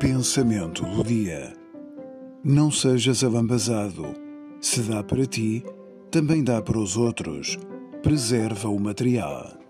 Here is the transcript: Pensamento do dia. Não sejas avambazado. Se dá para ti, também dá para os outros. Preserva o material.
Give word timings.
Pensamento 0.00 0.84
do 0.84 1.04
dia. 1.04 1.54
Não 2.42 2.70
sejas 2.70 3.22
avambazado. 3.22 4.04
Se 4.60 4.80
dá 4.82 5.02
para 5.02 5.24
ti, 5.24 5.64
também 6.10 6.42
dá 6.42 6.60
para 6.60 6.78
os 6.78 6.96
outros. 6.96 7.56
Preserva 8.02 8.68
o 8.68 8.78
material. 8.78 9.63